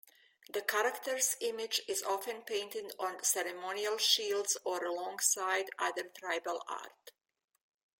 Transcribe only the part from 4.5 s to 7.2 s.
or alongside other tribal art.